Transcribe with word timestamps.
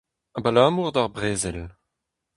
Abalamour 0.37 0.89
d'ar 0.91 1.09
brezel. 1.15 1.59